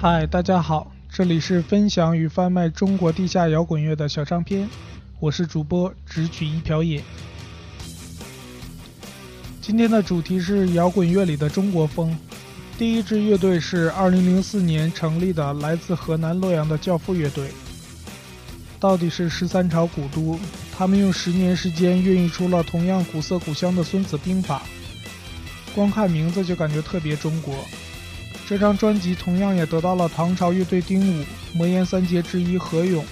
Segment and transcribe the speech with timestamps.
[0.00, 4.70] 嗨，大家好，这里是分享与贩卖中国地下摇滚乐的小唱片，
[5.18, 7.02] 我是主播只取一瓢饮。
[9.60, 12.16] 今天的主题是摇滚乐里的中国风。
[12.78, 17.50] 第一支乐队是2004年成立的，来自河南洛阳的教父乐队。
[18.78, 20.38] 到底是十三朝古都，
[20.76, 24.62] 他们用十年时间孕育出了同样古色古香的《孙子兵法》，
[25.74, 27.52] 光看名字就感觉特别中国。
[28.48, 33.04] 这张专辑同样也得到了唐朝乐队丁武、魔岩三杰之一何勇、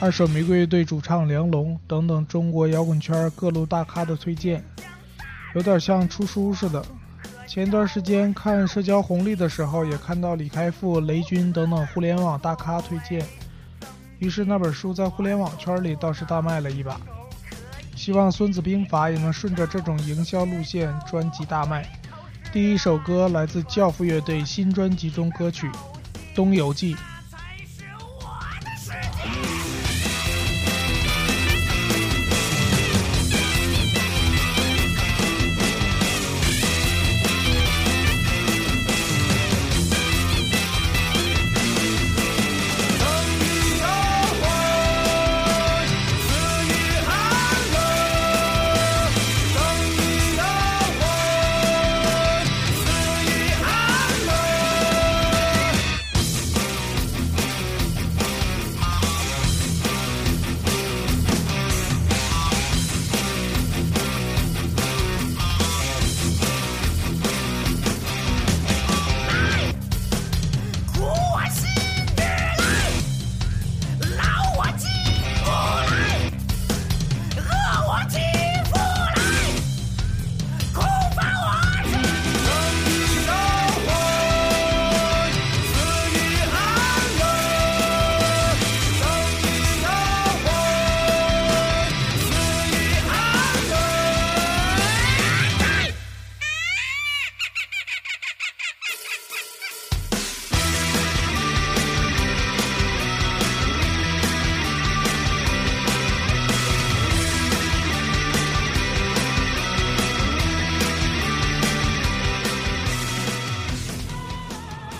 [0.00, 4.64] 二手玫瑰乐队主唱梁龙等等中国摇滚圈各路大咖的推荐，
[5.54, 6.82] 有点像出书似的。
[7.46, 13.22] 前段时间看社交红利的时候，也看到李开复、雷军等等互联网大咖推荐，
[14.18, 16.98] 于是那本书在互联网圈里倒是大卖了一把。
[17.94, 21.86] 希望《孙子兵法》也能顺着这种营销路线，专辑大卖。
[22.54, 25.66] 第一首歌来自教父乐队新专辑中歌曲
[26.36, 26.94] 《东游记》。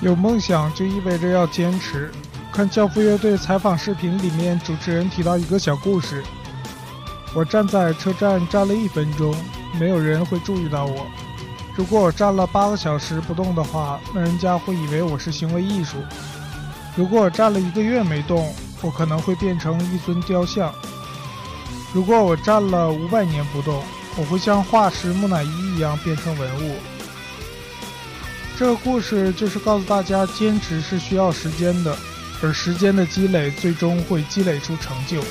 [0.00, 2.10] 有梦想就意味着要坚持。
[2.52, 6.22] 看教父乐队采访视频里面，主持人提到一个小故事：
[7.34, 9.34] 我站在车站站了一分钟，
[9.78, 11.06] 没有人会注意到我；
[11.76, 15.98] 如果我站了八个小时不动的话，那人家会以为我是行为艺术；
[16.96, 20.72] 如果我站了一个月没动，我可能会变成一尊雕像；
[21.92, 23.82] 如果我站了五百年不动，
[24.16, 26.74] 我会像化石木乃伊一样变成文物。
[28.60, 31.96] 这个故事就是告诉大家，坚持是需要时间的，
[32.42, 35.22] 而时间的积累最终会积累出成就。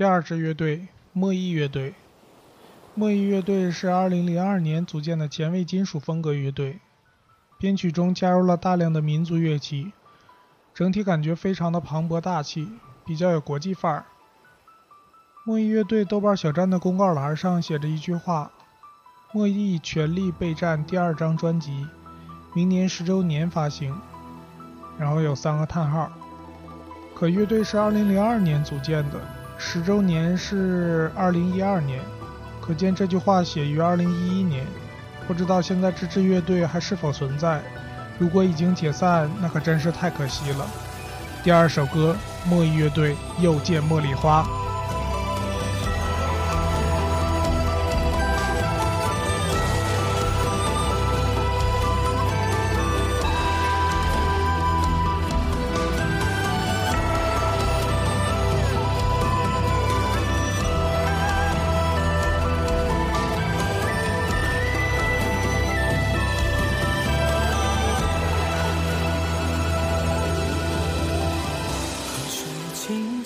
[0.00, 1.92] 第二支乐队莫弈乐队，
[2.94, 6.78] 莫弈乐队是2002年组建的前卫金属风格乐队，
[7.58, 9.92] 编曲中加入了大量的民族乐器，
[10.72, 12.70] 整体感觉非常的磅礴大气，
[13.04, 14.06] 比较有国际范儿。
[15.44, 18.50] 莫弈乐队豆瓣小站的公告栏上写着一句话
[19.34, 21.86] ：“莫弈全力备战第二张专辑，
[22.54, 23.94] 明年十周年发行。”
[24.98, 26.10] 然后有三个叹号。
[27.14, 29.20] 可乐队是2002年组建的。
[29.62, 32.00] 十周年是二零一二年，
[32.62, 34.66] 可见这句话写于二零一一年。
[35.28, 37.60] 不知道现在这支乐队还是否存在？
[38.18, 40.66] 如果已经解散，那可真是太可惜了。
[41.44, 42.16] 第二首歌，
[42.46, 44.46] 莫弈乐队又见茉莉花。
[72.90, 73.19] You.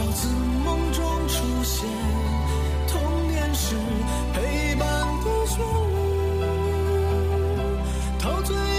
[0.00, 0.28] 少自
[0.64, 1.86] 梦中出现，
[2.88, 3.76] 童年时
[4.32, 4.88] 陪伴
[5.22, 5.58] 的旋
[5.92, 5.98] 律，
[8.18, 8.69] 陶醉。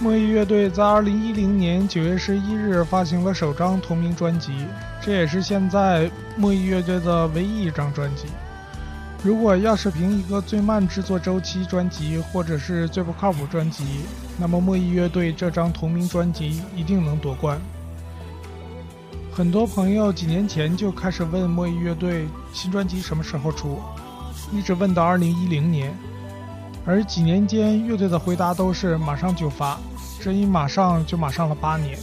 [0.00, 4.64] 墨忆乐队在2010年9月11日发行了首张同名专辑，
[5.02, 8.26] 这也是现在墨忆乐队的唯一一张专辑。
[9.24, 13.84] 如果要是评一个最慢制作周期专辑，或者是最不靠谱专辑，
[14.38, 17.60] 那么墨忆乐队这张同名专辑一定能夺冠。
[19.32, 23.80] 很多朋友几年前就开始问墨忆乐队新专辑什么时候出，
[24.52, 25.92] 一直问到2010年。
[26.86, 29.78] 而几年间，乐队的回答都是马上就发，
[30.20, 31.98] 这一马上就马上了八年，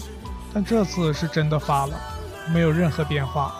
[0.53, 1.93] 但这次是真的发了，
[2.53, 3.53] 没有任何变化。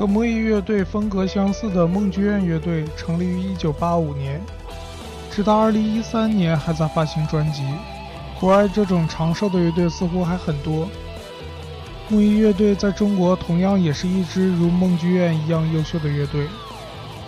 [0.00, 4.40] 和魔忆乐队风格相似的梦剧院乐队成立于1985年，
[5.30, 7.62] 直到2013年还在发行专辑。
[8.40, 10.88] 国外这种长寿的乐队似乎还很多。
[12.08, 16.46] 梦忆乐队在中国同样也是一支如梦剧院一样优秀的乐队，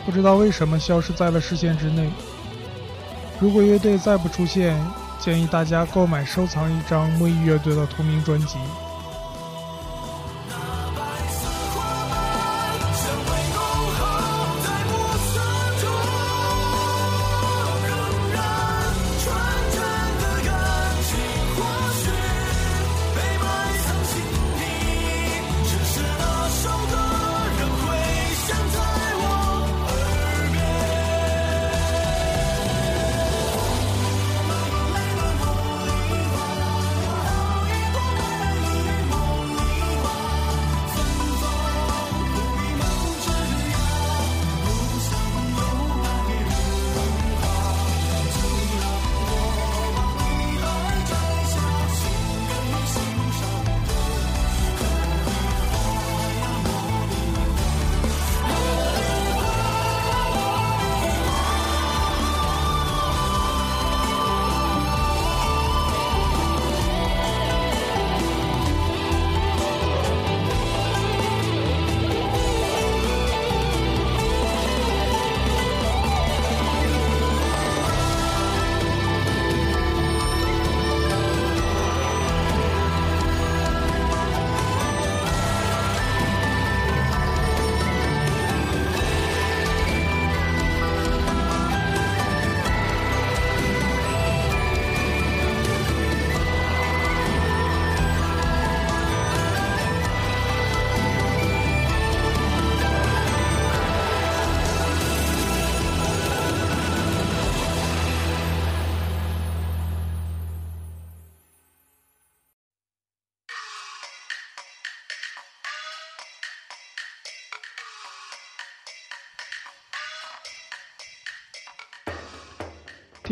[0.06, 2.08] 不知道为什么消失在了视线之内。
[3.38, 4.82] 如果乐队再不出现，
[5.18, 8.56] 建议大家购买收藏一张梦忆乐队的同名专辑。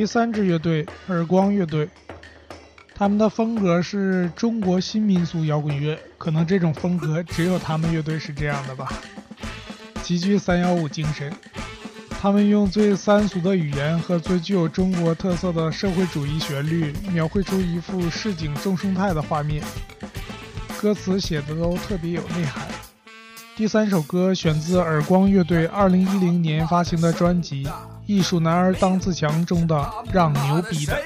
[0.00, 1.86] 第三支乐队耳光乐队，
[2.94, 8.90] 他们的风格是中国新民俗摇滚乐，可能这种风格只有他们乐队是这样的吧，
[10.02, 11.30] 极具三幺五精神。
[12.08, 19.62] 他们用最三俗的语言和最具有中国特色的社会主义旋律，描绘出一幅市井众生态的画面，
[20.80, 22.66] 歌词写的都特别有内涵。
[23.54, 27.64] 第三首歌选自耳光乐队2010年发行的专辑
[28.10, 29.76] 《艺术男儿当自强》中的
[30.12, 31.00] 《让牛逼的》。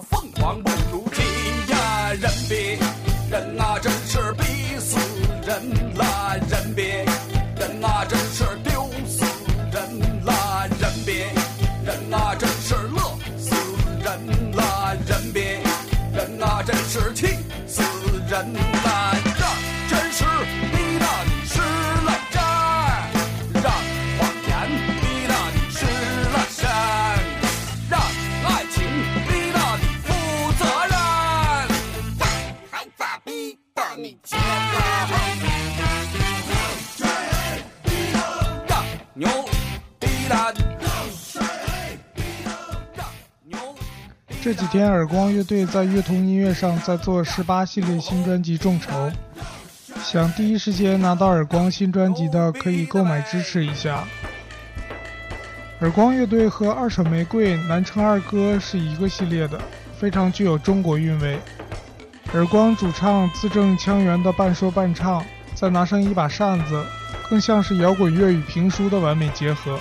[0.00, 0.62] 凤凰
[44.46, 49.10] 这几天，耳光乐队在乐童音乐上在做十八系列新专辑众筹，
[50.04, 54.04] 想第一时间拿到耳光新专辑的可以购买支持一下。
[55.80, 59.60] 耳光乐队和二手玫瑰、南城二哥是一个系列的，
[59.98, 61.40] 非常具有中国韵味。
[62.32, 65.24] 耳光主唱字正腔圆的半说半唱，
[65.56, 66.84] 再拿上一把扇子，
[67.28, 69.76] 更像是摇滚乐与评书的完美结合。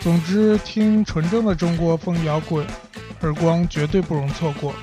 [0.00, 2.66] 总之，听纯正的中国风摇滚。
[3.22, 4.74] 耳光绝对不容错过。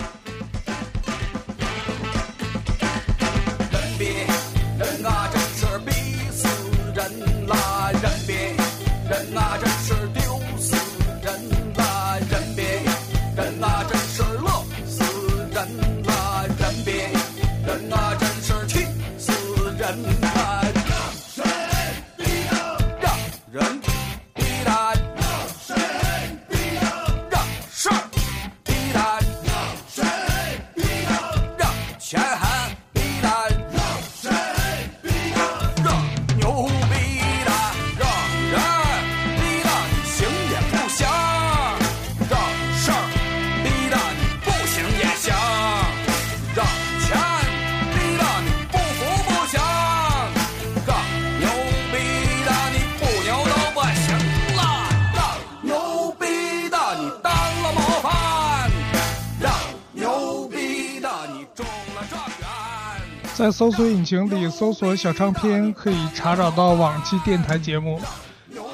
[63.39, 67.97] 在搜索引擎里搜索“小唱片”，可以查找到往期电台节目，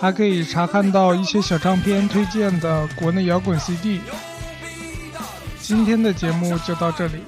[0.01, 4.01] 还可以查看到一些小唱片推荐的国内摇滚 CD。
[5.61, 7.19] 今天的节目就到这里。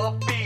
[0.00, 0.39] will be